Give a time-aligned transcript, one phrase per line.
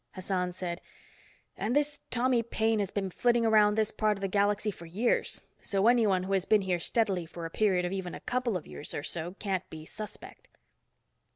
[0.15, 0.81] Hassan said,
[1.55, 5.41] "And this Tommy Paine has been flitting around this part of the galaxy for years,
[5.61, 8.65] so anyone who has been here steadily for a period of even a couple of
[8.65, 10.47] years or so, can't be suspect."